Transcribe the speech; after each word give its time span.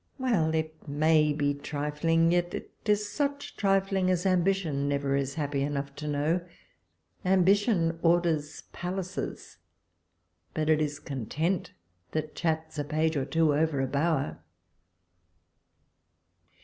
—Well! 0.17 0.55
it 0.55 0.87
may 0.87 1.31
be 1.31 1.53
trifling; 1.53 2.31
yet 2.31 2.55
it 2.55 2.71
is 2.87 3.07
such 3.07 3.55
trifling 3.55 4.09
as 4.09 4.25
Ambition 4.25 4.89
never 4.89 5.15
is 5.15 5.35
happy 5.35 5.61
enough 5.61 5.93
to 5.97 6.07
know! 6.07 6.41
Ambition 7.23 7.99
orders 8.01 8.61
palaces, 8.73 9.57
but 10.55 10.69
it 10.71 10.81
is 10.81 10.97
Content 10.97 11.73
that 12.13 12.33
chats 12.33 12.79
a 12.79 12.83
page 12.83 13.15
or 13.15 13.25
two 13.25 13.53
over 13.53 13.79
a 13.79 13.85
bower. 13.85 14.39